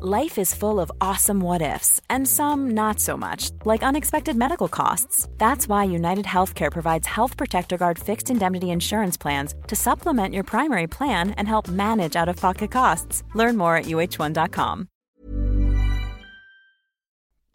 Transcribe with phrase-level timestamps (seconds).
[0.00, 4.68] Life is full of awesome what ifs, and some not so much, like unexpected medical
[4.68, 5.28] costs.
[5.38, 10.44] That's why United Healthcare provides Health Protector Guard fixed indemnity insurance plans to supplement your
[10.44, 13.24] primary plan and help manage out of pocket costs.
[13.34, 14.86] Learn more at uh1.com.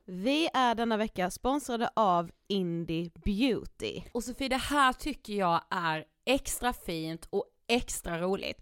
[0.06, 4.02] Vi är denna vecka sponsrade av Indie Beauty.
[4.12, 8.62] Och Sofie, det här tycker jag är extra fint och extra roligt.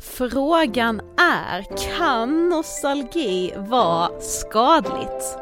[0.00, 1.66] Frågan är,
[1.96, 5.38] kan nostalgi vara skadligt?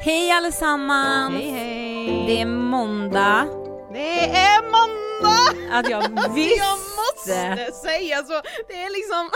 [0.00, 1.34] Hej allesammans!
[1.34, 2.24] Hej hej!
[2.26, 3.46] Det är måndag.
[3.92, 5.76] Det är måndag!
[5.78, 6.00] Att jag
[6.34, 6.64] visste!
[6.64, 9.30] jag måste säga så, det är liksom,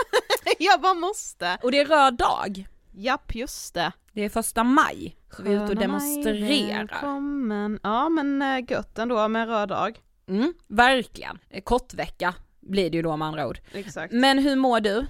[0.59, 1.57] jag bara måste.
[1.63, 2.67] Och det är röd dag.
[2.91, 3.91] Japp, just det.
[4.13, 6.77] Det är första maj, så vi är ute och demonstrerar.
[6.77, 7.79] Välkommen.
[7.83, 9.99] Ja men äh, gött ändå med röd dag.
[10.29, 11.39] Mm, verkligen.
[11.63, 12.33] Kortvecka
[12.69, 13.59] blir det ju då med andra ord.
[13.73, 14.13] Exakt.
[14.13, 15.05] Men hur mår du?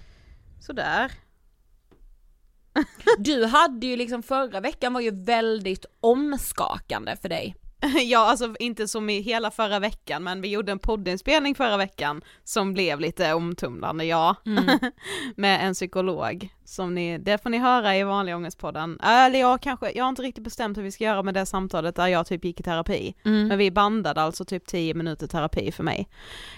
[0.59, 1.11] Sådär.
[3.17, 7.55] du hade ju liksom förra veckan var ju väldigt omskakande för dig.
[8.03, 12.21] ja, alltså inte som i hela förra veckan, men vi gjorde en poddinspelning förra veckan
[12.43, 14.35] som blev lite omtumlande, ja.
[14.45, 14.79] Mm.
[15.35, 18.99] Med en psykolog som ni, det får ni höra i vanliga ångestpodden.
[18.99, 21.95] Eller jag kanske, jag har inte riktigt bestämt hur vi ska göra med det samtalet
[21.95, 23.15] där jag typ gick i terapi.
[23.25, 23.47] Mm.
[23.47, 26.09] Men vi bandade alltså typ 10 minuter terapi för mig.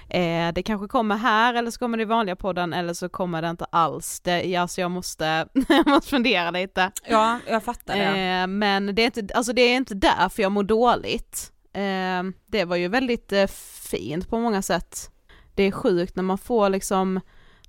[0.09, 3.41] Eh, det kanske kommer här eller så kommer det i vanliga podden eller så kommer
[3.41, 4.19] det inte alls.
[4.19, 5.25] Det, alltså jag måste,
[5.69, 6.91] jag måste fundera lite.
[7.09, 8.41] Ja, jag fattar det.
[8.41, 11.51] Eh, men det är inte, alltså det är inte därför jag mår dåligt.
[11.73, 13.47] Eh, det var ju väldigt eh,
[13.91, 15.11] fint på många sätt.
[15.55, 17.19] Det är sjukt när man får liksom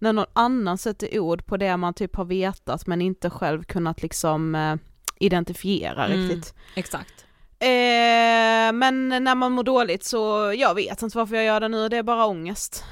[0.03, 4.03] när någon annan sätter ord på det man typ har vetat men inte själv kunnat
[4.03, 4.77] liksom eh,
[5.21, 6.55] identifiera mm, riktigt.
[6.75, 7.25] Exakt.
[7.59, 11.89] Eh, men när man mår dåligt så, jag vet inte varför jag gör det nu,
[11.89, 12.85] det är bara ångest.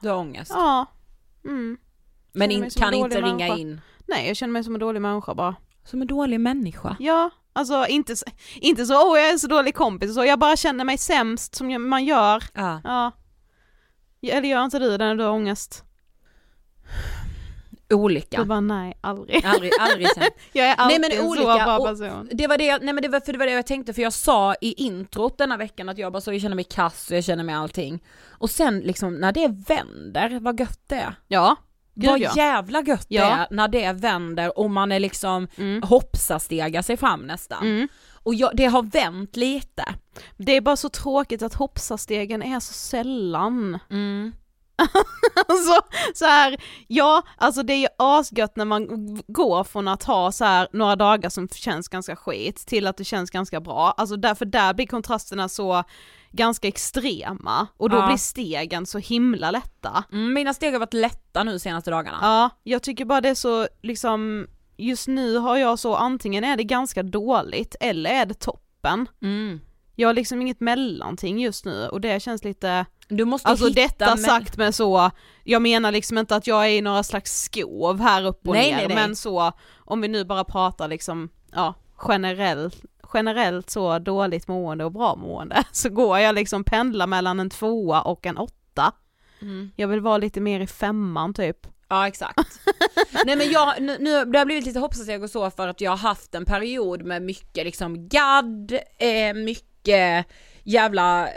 [0.00, 0.50] Du har ångest?
[0.54, 0.86] Ja.
[1.44, 1.78] Mm.
[2.32, 3.56] Men in, kan inte ringa människa.
[3.56, 3.80] in?
[4.06, 5.54] Nej, jag känner mig som en dålig människa bara.
[5.84, 6.96] Som en dålig människa?
[6.98, 8.14] Ja, alltså inte,
[8.54, 11.88] inte så, åh jag är så dålig kompis så, jag bara känner mig sämst som
[11.88, 12.44] man gör.
[12.54, 12.80] Ja.
[12.84, 13.12] ja.
[14.22, 15.84] Eller gör inte du det när du har ångest?
[17.94, 18.38] Olika.
[18.40, 19.44] Du bara nej, aldrig.
[19.46, 20.08] Aldrig, aldrig.
[20.52, 22.28] Jag är alltid Nej, men en olika, så bra och- person.
[22.32, 24.12] Det var det, nej men det var, för det var det jag tänkte för jag
[24.12, 27.24] sa i introt denna veckan att jag bara så jag känner mig kass och jag
[27.24, 28.02] känner mig allting.
[28.28, 31.14] Och sen liksom när det vänder, vad gött det är.
[31.28, 31.56] Ja,
[31.94, 32.32] gud vad ja.
[32.36, 33.24] jävla gött Ja.
[33.24, 35.82] det är när det vänder och man är liksom Mm.
[35.82, 37.62] hoppsa-stegar sig fram nästan.
[37.66, 37.88] Mm.
[38.24, 39.84] Och jag, det har vänt lite.
[40.36, 43.78] Det är bara så tråkigt att hoppsastegen är så sällan.
[43.90, 44.32] Mm.
[45.48, 45.80] Alltså
[46.14, 46.56] så här,
[46.88, 48.86] ja alltså det är ju asgött när man
[49.28, 53.04] går från att ha så här några dagar som känns ganska skit till att det
[53.04, 55.84] känns ganska bra, alltså därför där blir kontrasterna så
[56.30, 58.06] ganska extrema och då Ja.
[58.06, 60.04] blir stegen så himla lätta.
[60.12, 62.18] Mm, mina steg har varit lätta nu senaste dagarna.
[62.22, 64.46] Ja, jag tycker bara det är så liksom,
[64.76, 69.06] just nu har jag så antingen är det ganska dåligt eller är det toppen.
[69.22, 69.60] Mm.
[69.96, 73.80] Jag har liksom inget mellanting just nu och det känns lite Du måste Alltså hitta
[73.80, 75.10] detta men- sagt med så,
[75.44, 78.70] jag menar liksom inte att jag är i några slags skov här upp och Nej,
[78.70, 78.96] ner nej, nej.
[78.96, 81.74] men så, om vi nu bara pratar liksom, ja
[82.08, 82.82] generellt,
[83.14, 88.02] generellt så dåligt mående och bra mående så går jag liksom pendla mellan en tvåa
[88.02, 88.92] och en åtta.
[89.42, 89.70] Mm.
[89.76, 91.66] Jag vill vara lite mer i femman typ.
[91.88, 92.60] Ja exakt.
[93.24, 95.90] Nej men jag, nu, nu det har blivit lite hoppsasteg och så för att jag
[95.90, 100.26] har haft en period med mycket liksom gadd, eh, mycket
[100.64, 101.32] jävla eh,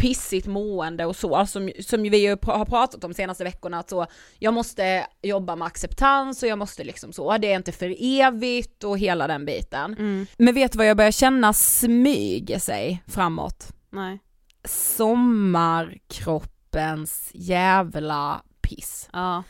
[0.00, 4.06] pissigt mående och så som, som vi ju har pratat om senaste veckorna att så
[4.38, 8.84] jag måste jobba med acceptans och jag måste liksom så, det är inte för evigt
[8.84, 9.94] och hela den biten.
[9.98, 10.26] Mm.
[10.36, 13.68] Men vet du vad jag börjar känna smyger sig framåt?
[13.90, 14.18] Nej.
[14.64, 19.08] Sommarkroppens jävla piss.
[19.12, 19.42] Ja.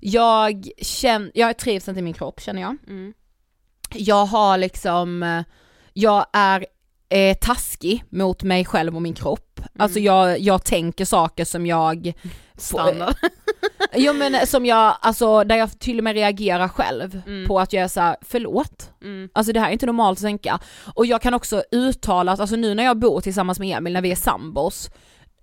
[0.00, 2.76] Jag känner, jag trivs inte i min kropp känner jag.
[2.86, 3.14] Mm.
[3.94, 5.44] Jag har liksom,
[5.92, 6.66] jag är
[7.08, 9.53] eh, taskig mot mig själv och min kropp.
[9.78, 12.12] Alltså jag, jag tänker saker som jag
[12.56, 13.14] Standard.
[13.96, 17.46] Jo men som jag, alltså där jag till och med reagerar själv Mm.
[17.48, 18.90] på att jag är såhär, förlåt?
[19.02, 19.28] Mm.
[19.32, 20.60] Alltså det här är inte normalt att tänka.
[20.94, 24.02] Och jag kan också uttala att, alltså nu när jag bor tillsammans med Emil, när
[24.02, 24.90] vi är sambos,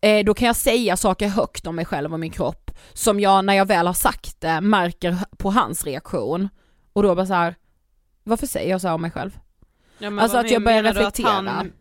[0.01, 3.45] eh, då kan jag säga saker högt om mig själv och min kropp, som jag
[3.45, 6.50] när jag väl har sagt det märker på hans reaktion.
[6.94, 7.56] Och då bara så här.
[8.24, 9.38] varför säger jag så om mig själv?
[10.01, 11.27] Ja, Alltså att jag börjar menar du reflektera.
[11.30, 11.71] Att han,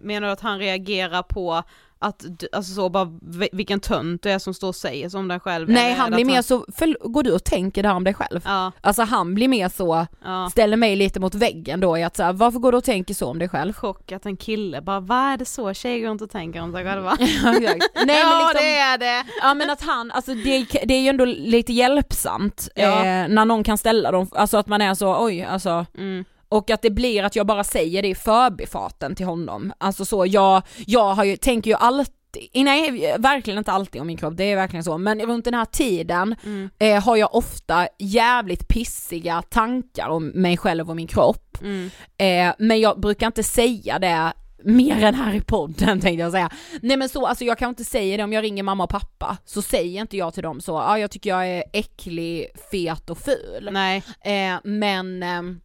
[0.00, 1.62] menar du att han reagerar på
[2.02, 5.18] att, du- alltså så bara vi- vilken tönt du är som står och säger så
[5.18, 5.68] om dig själv?
[5.68, 8.40] Nej han blir mer så, för, går du och tänker det här om dig själv?
[8.44, 10.48] Ja, Alltså han blir mer så, ja.
[10.50, 13.14] ställer mig lite mot väggen då i att så här, varför går du och tänker
[13.14, 13.72] så om dig själv?
[13.72, 16.72] Chock att en kille bara, vad är det så tjejer går inte och tänker om
[16.72, 17.16] sig själva?
[17.20, 17.52] Ja.
[17.52, 17.60] Nej,
[17.94, 19.24] men ja liksom, det är det!
[19.42, 22.98] Ja men att han, alltså det, det är ju ändå lite hjälpsamt Ja.
[22.98, 26.24] eh, när någon kan ställa dem, alltså att man är så oj alltså Mm.
[26.50, 29.72] Och att det blir att jag bara säger det i förbifarten till honom.
[29.78, 32.14] Alltså så, jag, jag har ju, tänker ju alltid,
[32.54, 35.64] nej verkligen inte alltid om min kropp, det är verkligen så, men runt den här
[35.64, 36.70] tiden Mm.
[36.78, 41.58] eh, har jag ofta jävligt pissiga tankar om mig själv och min kropp.
[41.62, 41.90] Mm.
[42.18, 44.32] Eh, men jag brukar inte säga det
[44.64, 46.50] mer än här i podden tänkte jag säga.
[46.82, 49.36] Nej men så, alltså jag kan inte säga det om jag ringer mamma och pappa,
[49.44, 53.10] så säger inte jag till dem så, ja ah, jag tycker jag är äcklig, fet
[53.10, 53.68] och ful.
[53.72, 55.60] Nej, Eh, men ehm,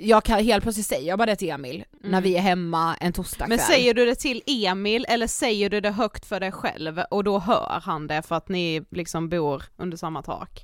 [0.00, 3.48] jag kan helt plötsligt säga bara det till Emil när vi är hemma en torsdagkväll.
[3.48, 7.24] men säger du det till Emil eller säger du det högt för dig själv och
[7.24, 10.62] då hör han det för att ni liksom bor under samma tak?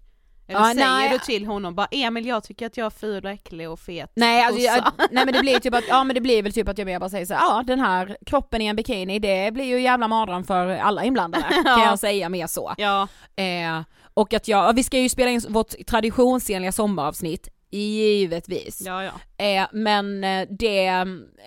[0.48, 1.10] Eller Ja, säger nej.
[1.10, 4.12] du till honom bara Emil jag tycker att jag är ful och äcklig och fet
[4.16, 6.52] Nej, alltså, jag, kossa." nej men det blir typ att, ja men det blir väl
[6.52, 9.54] typ att jag mer bara säger så ja den här kroppen i en bikini det
[9.54, 11.84] blir ju jävla mardröm för alla inblandade kan Ja.
[11.86, 12.74] jag säga mer så.
[12.78, 13.82] Ja, Eh,
[14.14, 18.82] och att jag, vi ska ju spela in vårt traditionsenliga sommaravsnitt, givetvis.
[18.86, 19.44] ja, ja.
[19.44, 20.86] Eh, men eh, det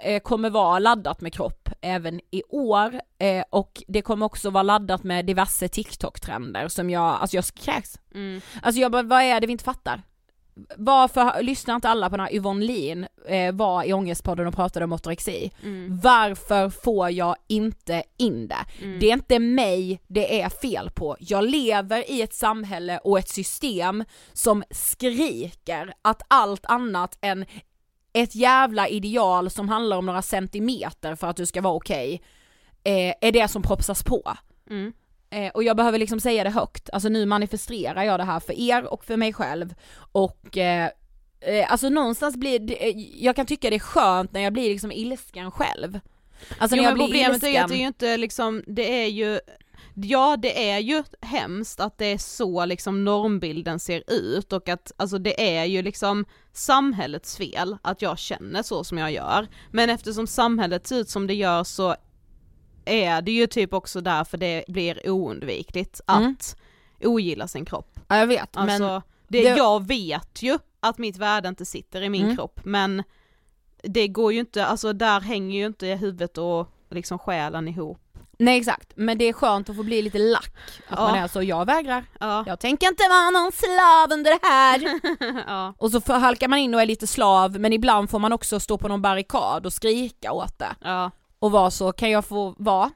[0.03, 4.63] eh, kommer vara laddat med kropp även i år eh, och det kommer också vara
[4.63, 7.99] laddat med diverse TikTok-trender som jag, alltså jag kräks.
[8.13, 8.41] Mm.
[8.61, 10.01] Alltså jag bara, vad är det vi inte fattar?
[10.77, 14.93] Varför lyssnar inte alla på när Yvonne Lin eh, var i Ångestpodden och pratade om
[14.93, 15.51] ortorexi?
[15.63, 15.99] Mm.
[15.99, 18.65] Varför får jag inte in det?
[18.99, 21.17] Det är inte mig det är fel på.
[21.19, 27.45] Jag lever i ett samhälle och ett system som skriker att allt annat än
[28.13, 32.21] ett jävla ideal som handlar om några centimeter för att du ska vara okej
[32.83, 34.33] eh, är det som propsas på.
[34.69, 34.93] Mm.
[35.35, 38.53] Eh, och jag behöver liksom säga det högt, alltså nu manifesterar jag det här för
[38.59, 40.89] er och för mig själv och eh,
[41.39, 44.69] eh, alltså någonstans blir det, eh, jag kan tycka det är skönt när jag blir
[44.69, 45.99] liksom ilsken själv.
[46.57, 47.63] Alltså jo, när jag blir problemet är ilsken.
[47.63, 49.39] att det är ju inte liksom, det är ju
[49.97, 54.91] Ja det är ju hemskt att det är så liksom normbilden ser ut och att
[54.97, 59.47] alltså det är ju liksom samhällets fel att jag känner så som jag gör.
[59.71, 61.95] Men eftersom samhället ser ut som det gör så
[62.85, 66.35] är det ju typ också därför det blir oundvikligt att Mm.
[67.03, 67.99] ogillar sin kropp.
[68.07, 72.01] Ja jag vet Alltså, men det, det- jag vet ju att mitt värde inte sitter
[72.01, 72.35] i min Mm.
[72.37, 73.03] kropp men
[73.83, 77.99] det går ju inte, alltså där hänger ju inte huvudet och liksom själen ihop.
[78.39, 80.51] nej exakt, men det är skönt att få bli lite lack.
[80.87, 81.07] Att Ja.
[81.07, 82.05] man är så, jag vägrar.
[82.19, 82.43] Ja.
[82.47, 84.99] Jag tänker inte vara någon slav under det här.
[85.47, 85.73] ja.
[85.77, 88.77] och så halkar man in och är lite slav men ibland får man också stå
[88.77, 90.75] på någon barrikad och skrika åt det.
[90.81, 91.11] ja.
[91.45, 92.89] Och vara så, kan jag få vara?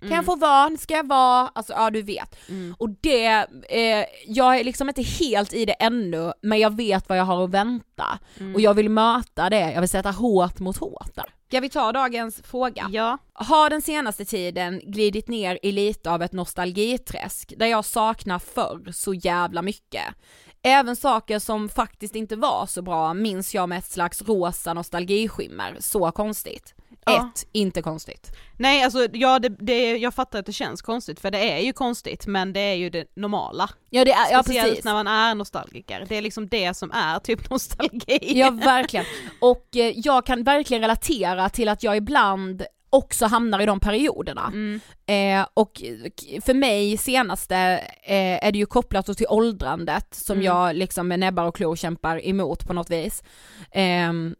[0.00, 0.16] Kan Mm.
[0.16, 0.76] jag få vara?
[0.78, 1.48] Ska jag vara?
[1.48, 2.48] Alltså ja du vet.
[2.48, 2.74] Mm.
[2.78, 3.26] Och det,
[3.68, 7.44] eh, jag är liksom inte helt i det ännu men jag vet vad jag har
[7.44, 8.18] att vänta.
[8.40, 8.54] Mm.
[8.54, 11.24] Och jag vill möta det, jag vill sätta hårt mot hårt där.
[11.48, 12.88] Ska vi ta dagens fråga?
[12.92, 13.18] Ja.
[13.32, 18.92] Har den senaste tiden glidit ner i lite av ett nostalgiträsk där jag saknar förr
[18.92, 20.04] så jävla mycket.
[20.62, 25.76] Även saker som faktiskt inte var så bra minns jag med ett slags rosa nostalgiskimmer,
[25.80, 26.74] så konstigt.
[27.04, 27.30] Ja.
[27.34, 28.32] Ett, inte konstigt.
[28.56, 31.72] Nej alltså ja, det, det, jag fattar att det känns konstigt för det är ju
[31.72, 33.70] konstigt men det är ju det normala.
[33.90, 34.84] Ja det är, ja Speciellt precis.
[34.84, 38.18] när man är nostalgiker, det är liksom det som är typ nostalgi.
[38.38, 39.06] Ja verkligen.
[39.40, 44.46] Och eh, jag kan verkligen relatera till att jag ibland också hamnar i de perioderna.
[44.46, 44.80] Mm.
[45.06, 45.82] Eh, och
[46.42, 47.56] för mig senaste
[48.02, 50.44] eh, är det ju kopplat till åldrandet som Mm.
[50.44, 53.22] jag liksom med näbbar och klor kämpar emot på något vis.
[53.72, 54.34] Ehm,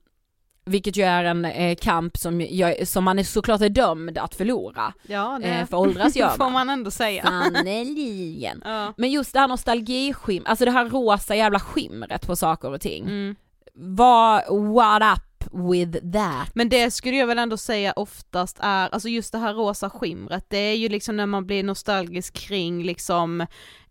[0.65, 4.35] vilket ju är en eh, kamp som, jag, som man är såklart är dömd att
[4.35, 4.93] förlora.
[5.03, 6.53] Ja det Eh, för åldras gör får man.
[6.53, 7.23] man ändå säga.
[7.23, 8.63] Sannerligen.
[8.73, 8.95] Ja.
[8.97, 13.05] Men just det här nostalgiskimmer, alltså det här rosa jävla skimret på saker och ting.
[13.05, 13.37] Mm.
[13.75, 14.43] Vad,
[14.75, 15.23] what up
[15.71, 16.55] with that?
[16.55, 20.45] Men det skulle jag väl ändå säga oftast är, alltså just det här rosa skimret,
[20.49, 23.41] det är ju liksom när man blir nostalgisk kring liksom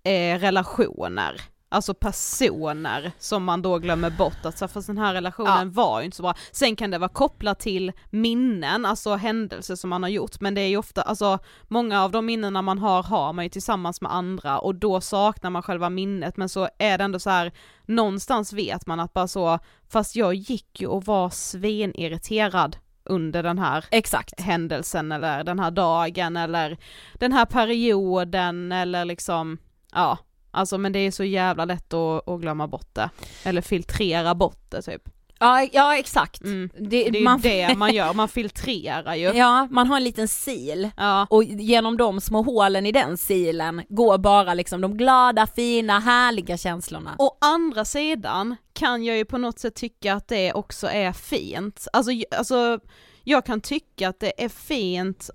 [0.04, 1.42] eh, relationer.
[1.74, 6.06] Alltså personer som man då glömmer bort att så, fast den här relationen var ju
[6.06, 6.34] inte så bra.
[6.52, 10.62] Sen kan det vara kopplat till minnen, alltså händelser som man har gjort, men det
[10.62, 14.14] är ju ofta, alltså många av de minnena man har har man ju tillsammans med
[14.14, 17.52] andra och då saknar man själva minnet men så är det ändå så här
[17.86, 19.60] någonstans vet man att bara så,
[19.90, 24.40] fast jag gick ju och var svinirriterad under den här Exakt.
[24.42, 26.78] händelsen eller den här dagen eller
[27.14, 29.58] den här perioden eller liksom,
[29.94, 30.18] ja,
[30.52, 33.10] alltså men det är så jävla lätt att, att glömma bort det.
[33.44, 35.02] Eller filtrera bort det typ.
[35.40, 36.42] Ja, ja exakt.
[36.44, 36.70] Mm.
[36.78, 39.32] Det, Det är man, det man gör, man filtrerar ju.
[39.36, 41.28] Ja, man har en liten sil Ja.
[41.30, 46.58] och genom de små hålen i den silen går bara liksom de glada, fina, härliga
[46.58, 47.16] känslorna.
[47.20, 51.88] Å andra sidan kan jag ju på något sätt tycka att det också är fint.
[51.94, 52.80] Alltså, alltså
[53.24, 55.30] jag kan tycka att det är fint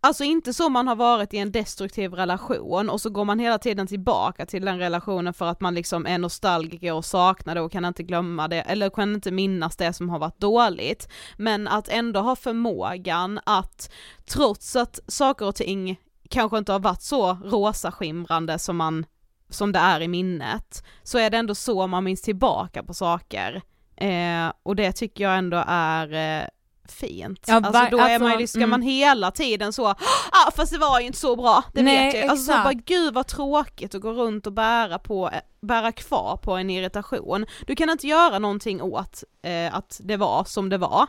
[0.00, 3.58] Alltså inte så man har varit i en destruktiv relation och så går man hela
[3.58, 7.72] tiden tillbaka till den relationen för att man liksom är nostalgiker och saknar det och
[7.72, 11.08] kan inte glömma det eller kan inte minnas det som har varit dåligt.
[11.36, 13.90] Men att ändå ha förmågan att
[14.26, 16.00] trots att saker och ting
[16.30, 19.06] kanske inte har varit så rosa skimrande som man
[19.48, 23.62] som det är i minnet, så är det ändå så man minns tillbaka på saker.
[23.96, 26.12] Eh, och det tycker jag ändå är
[26.42, 26.48] eh,
[26.92, 27.44] fint.
[27.46, 28.70] Ja, alltså då är alltså, man ju, ska mm.
[28.70, 32.14] man hela tiden så, ah fast det var ju inte så bra, det Nej, vet
[32.14, 32.30] jag.
[32.30, 36.52] Alltså så bara gud vad tråkigt att gå runt och bära på, bära kvar på
[36.52, 37.46] en irritation.
[37.66, 41.06] Du kan inte göra någonting åt eh, att det var som det var.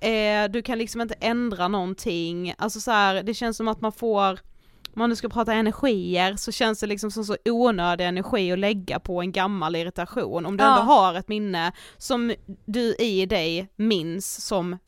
[0.00, 3.92] Eh, du kan liksom inte ändra någonting, alltså så här, det känns som att man
[3.92, 4.38] får
[4.98, 8.58] om man nu ska prata energier så känns det liksom som så onödig energi att
[8.58, 10.46] lägga på en gammal irritation.
[10.46, 10.70] Om du Ja.
[10.70, 12.34] ändå har ett minne som
[12.66, 14.78] du i dig minns som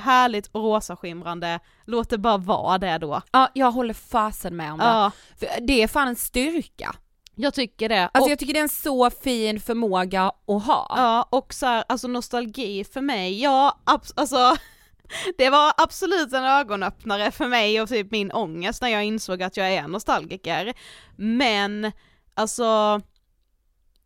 [0.00, 3.22] härligt och rosaskimrande, låt det bara vara det då.
[3.32, 4.84] Ja, jag håller fasen med om det.
[4.84, 6.94] Ja, För det är fan en styrka.
[7.34, 8.02] jag tycker det.
[8.12, 10.94] Alltså och, jag tycker det är en så fin förmåga att ha.
[10.96, 14.56] ja, och så här, alltså nostalgi för mig, ja, abs- alltså
[15.38, 19.56] det var absolut en ögonöppnare för mig och typ min ångest när jag insåg att
[19.56, 20.74] jag är nostalgiker.
[21.16, 21.92] Men
[22.34, 23.00] alltså,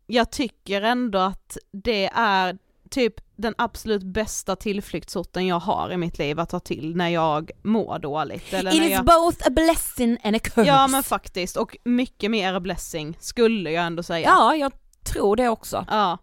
[0.07, 2.57] jag tycker ändå att det är
[2.89, 7.51] typ den absolut bästa tillflyktsorten jag har i mitt liv att ta till när jag
[7.63, 8.53] mår dåligt.
[8.53, 9.05] Eller It is jag...
[9.05, 10.67] both a blessing and a curse.
[10.67, 14.27] Ja men faktiskt, och mycket mer blessing skulle jag ändå säga.
[14.27, 14.71] Ja, jag
[15.03, 15.85] tror det också.
[15.89, 16.17] Ja.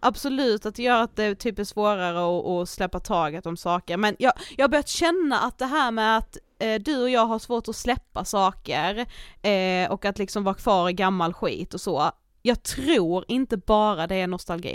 [0.00, 3.96] Absolut att det gör att det typ är svårare att, att släppa taget om saker,
[3.96, 7.26] men jag, jag har börjat känna att det här med att eh, du och jag
[7.26, 9.06] har svårt att släppa saker
[9.42, 12.10] eh, och att liksom vara kvar i gammal skit och så,
[12.42, 14.74] jag tror inte bara det är nostalgi.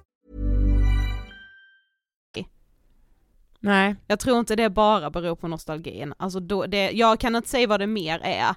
[3.63, 3.95] Nej.
[4.07, 7.67] Jag tror inte det bara beror på nostalgin, alltså då, det, jag kan inte säga
[7.67, 8.55] vad det mer är,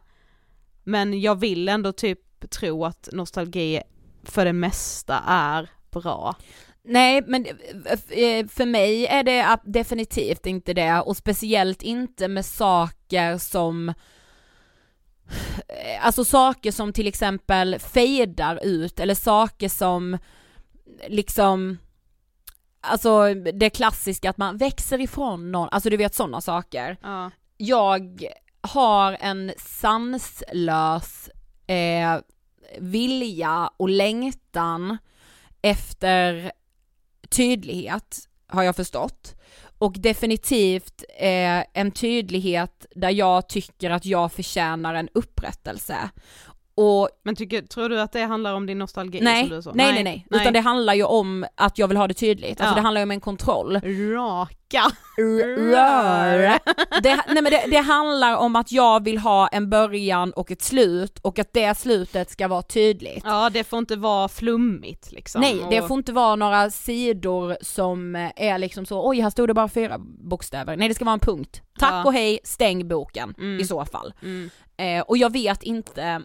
[0.84, 3.80] men jag vill ändå typ tro att nostalgi
[4.24, 6.36] för det mesta är bra.
[6.82, 13.38] Nej men eh, för mig är det definitivt inte det och speciellt inte med saker
[13.38, 13.94] som eh,
[16.06, 20.18] Alltså saker som till exempel fejdar ut eller saker som
[21.08, 21.78] liksom
[22.84, 26.96] Alltså det klassiska att man växer ifrån någon, alltså du vet sådana saker.
[27.02, 27.30] Ja.
[27.56, 28.24] Jag
[28.60, 31.30] har en sanslös
[31.66, 32.18] eh,
[32.78, 34.98] vilja och längtan
[35.62, 36.52] efter
[37.28, 39.34] tydlighet, har jag förstått.
[39.78, 46.10] Och definitivt eh, en tydlighet där jag tycker att jag förtjänar en upprättelse.
[46.76, 49.20] Och Men tycker, tror du att det handlar om din nostalgi?
[49.20, 49.72] nej, sa?
[49.74, 52.64] nej, nej, nej, utan det handlar ju om att jag vill ha det tydligt, alltså
[52.72, 52.74] Ja.
[52.74, 53.80] det handlar ju om en kontroll.
[54.14, 54.82] Raka.
[55.56, 56.58] rör.
[57.02, 60.62] Det, nej men det, det handlar om att jag vill ha en början och ett
[60.62, 63.22] slut och att det slutet ska vara tydligt.
[63.24, 65.40] Ja det får inte vara flummigt liksom.
[65.40, 69.48] Nej, det Och- får inte vara några sidor som är liksom så, oj här stod
[69.48, 69.98] det bara fyra
[70.30, 70.76] bokstäver.
[70.76, 71.62] Nej det ska vara en punkt.
[71.78, 72.04] Tack Ja.
[72.04, 73.60] och hej, stäng boken Mm.
[73.60, 74.12] i så fall.
[74.22, 74.50] Mm.
[74.76, 76.22] Eh, och jag vet inte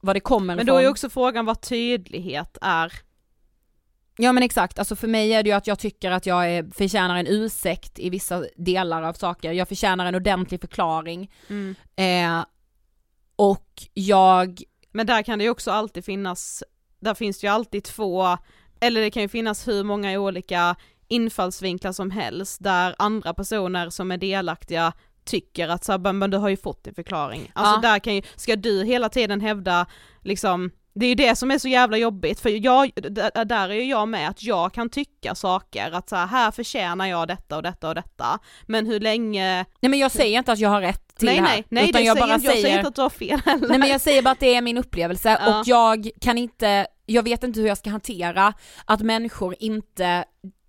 [0.00, 0.76] vad det kommer Men ifrån.
[0.76, 2.92] då är också frågan vad tydlighet är.
[4.18, 6.70] Ja men exakt, alltså för mig är det ju att jag tycker att jag är,
[6.74, 11.30] förtjänar en ursäkt i vissa delar av saker, jag förtjänar en ordentlig förklaring.
[11.96, 12.44] Eh,
[13.36, 16.64] och jag, Men där kan det ju också alltid finnas,
[17.00, 18.38] där finns det ju alltid två,
[18.80, 20.76] eller det kan ju finnas hur många olika
[21.08, 24.92] infallsvinklar som helst där andra personer som är delaktiga
[25.26, 27.50] tycker att så här, men du har ju fått din förklaring.
[27.54, 27.80] Alltså Ja.
[27.92, 29.86] där kan ju, ska du hela tiden hävda
[30.22, 32.90] liksom det är ju det som är så jävla jobbigt för jag,
[33.46, 37.06] där är ju jag med att jag kan tycka saker att så här, här förtjänar
[37.06, 40.58] jag detta och detta och detta men hur länge nej men jag säger inte att
[40.58, 41.54] jag har rätt till Nej det här.
[41.56, 43.40] nej, nej utan det jag säger, bara jag säger säger, inte att du har fel
[43.44, 43.68] heller.
[43.68, 45.60] nej men jag säger bara att det är min upplevelse Ja.
[45.60, 48.52] och jag kan inte, jag vet inte hur jag ska hantera
[48.84, 50.24] att människor inte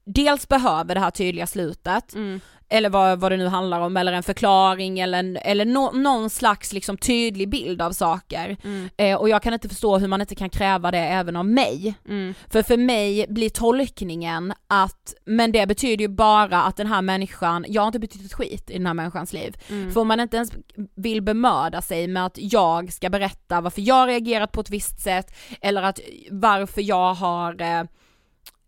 [0.06, 2.40] dels behöver det här tydliga slutet, Mm.
[2.70, 6.30] Eller vad, vad det nu handlar om, eller en förklaring eller, en, eller nå- någon
[6.30, 8.58] slags liksom tydlig bild av saker.
[8.64, 8.90] Mm.
[8.98, 11.94] Eh, och jag kan inte förstå hur man inte kan kräva det även av mig.
[12.08, 12.34] Mm.
[12.50, 17.66] För för mig blir tolkningen att, men det betyder ju bara att den här människan,
[17.68, 19.58] jag har inte betytt ett skit i den här människans liv.
[19.70, 19.92] Mm.
[19.92, 20.52] För om man inte ens
[20.96, 25.00] vill bemöda sig med att jag ska berätta varför jag har reagerat på ett visst
[25.00, 26.00] sätt, eller att
[26.32, 27.84] varför jag har eh,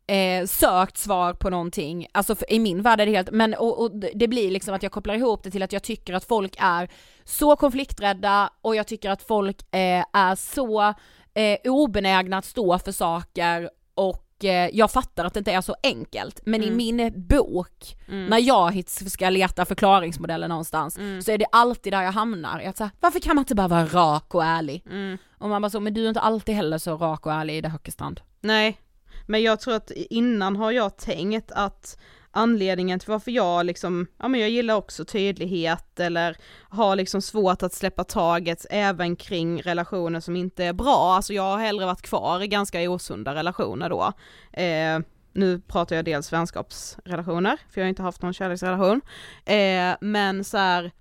[0.09, 3.81] eh, sökt svar på någonting, alltså för, i min värld är det helt, men och,
[3.81, 6.55] och det blir liksom att jag kopplar ihop det till att jag tycker att folk
[6.59, 6.89] är
[7.23, 10.81] så konflikträdda och jag tycker att folk eh, är så
[11.33, 15.75] eh, obenägna att stå för saker och eh, jag fattar att det inte är så
[15.83, 16.77] enkelt, men i Mm.
[16.77, 18.25] min bok, Mm.
[18.25, 21.21] när jag ska leta förklaringsmodeller någonstans, Mm.
[21.21, 22.59] så är det alltid där jag hamnar.
[22.59, 24.83] Jag säger, varför kan man inte bara vara rak och ärlig?
[24.89, 25.17] Mm.
[25.37, 27.61] Och man bara så, men du är inte alltid heller så rak och ärlig i
[27.61, 28.21] det Höckestrand.
[28.41, 28.77] Nej,
[29.29, 31.97] men jag tror att innan har jag tänkt att
[32.31, 36.37] anledningen till varför jag liksom, ja men jag gillar också tydlighet eller
[36.69, 41.43] har liksom svårt att släppa taget även kring relationer som inte är bra, alltså jag
[41.43, 44.13] har hellre varit kvar i ganska osunda relationer då.
[44.61, 44.99] Eh,
[45.33, 49.01] nu pratar jag dels vänskapsrelationer, för jag har inte haft någon kärleksrelation,
[49.45, 50.91] eh, men så här,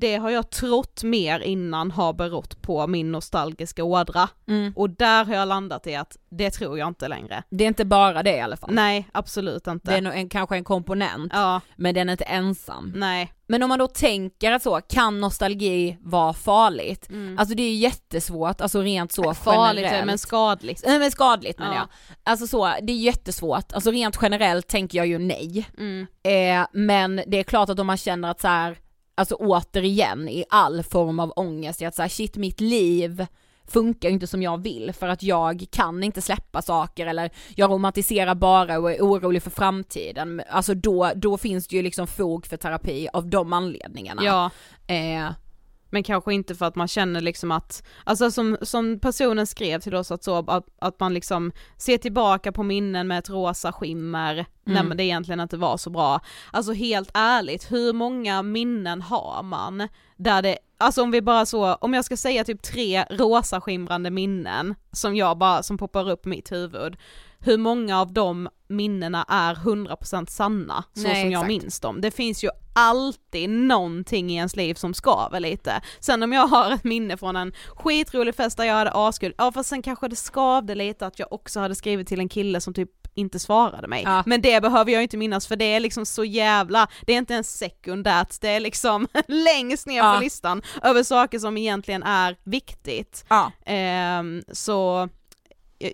[0.00, 4.28] det har jag trott mer innan har berott på min nostalgiska ådra.
[4.48, 4.72] Mm.
[4.76, 7.42] Och där har jag landat i att det tror jag inte längre.
[7.50, 8.70] Det är inte bara det i alla fall.
[8.72, 9.90] Nej, absolut inte.
[9.90, 12.92] Det är nog en, kanske en komponent, Ja, men den är inte ensam.
[12.96, 13.32] nej.
[13.46, 17.08] Men om man då tänker att så, kan nostalgi vara farligt?
[17.10, 17.38] Mm.
[17.38, 20.06] Alltså det är ju jättesvårt, alltså rent så Farligt generellt.
[20.06, 20.82] men skadligt.
[20.86, 21.78] Nej men skadligt menar Ja.
[21.78, 21.88] jag.
[22.24, 25.66] Alltså så, det är jättesvårt, alltså rent generellt tänker jag ju nej.
[25.78, 26.06] Mm.
[26.24, 28.76] Eh, men det är klart att om man känner att så här,
[29.14, 33.26] alltså återigen i all form av ångest, i att så här, shit mitt liv
[33.66, 38.34] funkar inte som jag vill för att jag kan inte släppa saker eller jag romantiserar
[38.34, 40.42] bara och är orolig för framtiden.
[40.50, 44.22] Alltså då, då finns det ju liksom fog för terapi av de anledningarna.
[44.24, 44.50] Ja,
[44.86, 45.30] Eh,
[45.92, 49.94] men kanske inte för att man känner liksom att, alltså som, som personen skrev till
[49.94, 54.46] oss att så, att, att man liksom ser tillbaka på minnen med ett rosa skimmer
[54.66, 54.88] Mm.
[54.88, 56.20] när det egentligen inte var så bra.
[56.50, 61.74] Alltså helt ärligt, hur många minnen har man där det, alltså om vi bara så,
[61.74, 66.26] om jag ska säga typ tre rosa skimrande minnen som jag bara, som poppar upp
[66.26, 66.96] i mitt huvud,
[67.44, 71.46] hur många av de minnena är 100% sanna så Nej, som jag exakt.
[71.48, 72.00] minns dem.
[72.00, 75.82] Det finns ju alltid någonting i ens liv som skaver lite.
[76.00, 79.52] Sen om jag har ett minne från en skitrolig fest där jag hade askul, ja
[79.52, 82.74] fast sen kanske det skavde lite att jag också hade skrivit till en kille som
[82.74, 84.02] typ inte svarade mig.
[84.04, 84.22] Ja.
[84.26, 87.34] Men det behöver jag inte minnas för det är liksom så jävla, det är inte
[87.34, 90.14] ens sekundärt, det är liksom längst ner Ja.
[90.14, 93.24] på listan över saker som egentligen är viktigt.
[93.28, 93.52] ja.
[93.66, 95.08] Ehm, så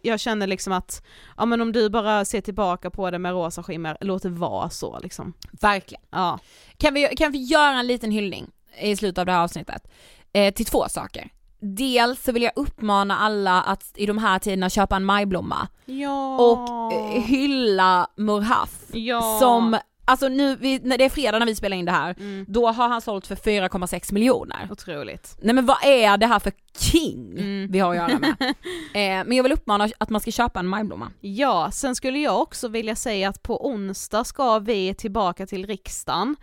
[0.03, 1.03] jag- känner liksom att,
[1.37, 4.70] ja men om du bara ser tillbaka på det med rosa skimmer, låt det vara
[4.70, 5.33] så liksom.
[5.61, 6.03] Verkligen.
[6.11, 6.38] Ja.
[6.77, 9.88] Kan vi, kan vi göra en liten hyllning i slutet av det här avsnittet?
[10.33, 11.31] Eh, till två saker.
[11.61, 16.37] Dels så vill jag uppmana alla att i de här tiderna köpa en majblomma Ja.
[16.38, 19.38] och eh, hylla Murhaf Ja.
[19.40, 22.44] som, alltså nu, vi, när det är fredag när vi spelar in det här, Mm.
[22.49, 24.68] då har han sålt för 4,6 miljoner.
[24.71, 25.37] Otroligt.
[25.42, 27.71] Nej men vad är det här för king Mm.
[27.73, 28.37] vi har att göra med?
[28.94, 31.11] eh, men jag vill uppmana att man ska köpa en majblomma.
[31.21, 36.37] Ja, sen skulle jag också vilja säga att på onsdag ska vi tillbaka till riksdagen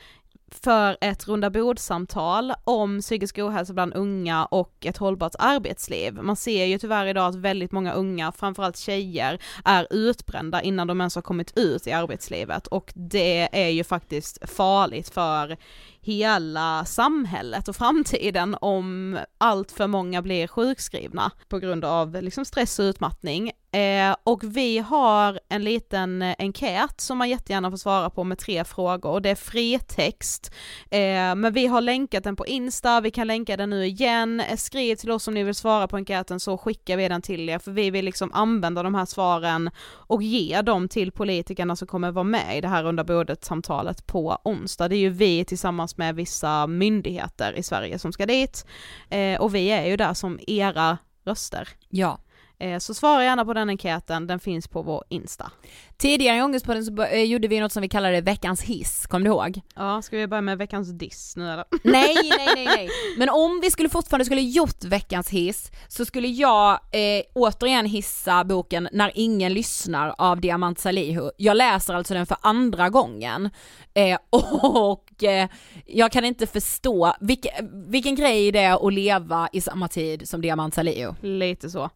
[0.52, 6.14] för ett rundabordssamtal om psykisk ohälsa bland unga och ett hållbart arbetsliv.
[6.14, 11.02] Man ser ju tyvärr idag att väldigt många unga, framförallt tjejer, är utbrända innan de
[11.02, 15.58] ens har kommit ut i arbetslivet och det är ju faktiskt farligt för
[16.02, 22.80] hela samhället och framtiden om allt för många blir sjukskrivna på grund av liksom stress
[22.80, 23.52] och utmattning.
[23.76, 28.64] Eh, och vi har en liten enkät som man jättegärna får svara på med tre
[28.64, 30.54] frågor och det är fritext.
[30.92, 34.40] Eh, men vi har länkat den på Insta, vi kan länka den nu igen.
[34.40, 37.50] Eh, skriv till oss om ni vill svara på enkäten så skickar vi den till
[37.50, 41.88] er för vi vill liksom använda de här svaren och ge dem till politikerna som
[41.88, 44.88] kommer vara med i det här runda bordet samtalet på onsdag.
[44.88, 48.66] Det är ju vi tillsammans med vissa myndigheter i Sverige som ska dit
[49.10, 51.70] eh, och vi är ju där som era röster.
[51.90, 52.20] Ja.
[52.60, 55.52] Eh, Så svara gärna på den enkäten, den finns på vår Insta.
[55.98, 59.32] Tidigare i Ångestpodden så eh, gjorde vi något som vi kallade veckans hiss, kommer du
[59.32, 59.62] ihåg?
[59.76, 61.66] Ja, ska vi börja med veckans diss nu eller?
[61.84, 62.90] Nej, nej, nej, nej.
[63.18, 68.44] Men om vi skulle fortfarande skulle gjort veckans hiss så skulle jag eh, återigen hissa
[68.44, 71.30] boken När ingen lyssnar av Diamant Salihu.
[71.38, 73.50] Jag läser alltså den för andra gången
[73.94, 74.18] eh,
[74.62, 75.50] och eh,
[75.86, 77.50] jag kan inte förstå vilka,
[77.88, 81.14] vilken grej det är att leva i samma tid som Diamant Salihu.
[81.22, 81.90] Lite så.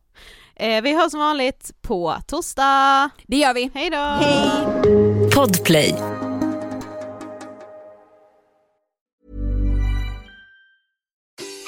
[0.60, 3.10] Eh, vi hörs som vanligt på torsdag.
[3.28, 3.72] Det gör vi.
[3.74, 4.19] Hej då!
[5.36, 5.95] Podplay.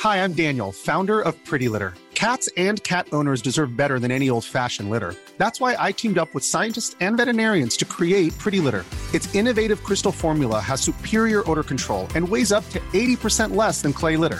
[0.04, 1.94] Hi, I'm Daniel, founder of Pretty Litter.
[2.14, 5.14] Cats and cat owners deserve better than any old fashioned litter.
[5.38, 8.84] That's why I teamed up with scientists and veterinarians to create Pretty Litter.
[9.14, 13.94] Its innovative crystal formula has superior odor control and weighs up to 80% less than
[13.94, 14.40] clay litter.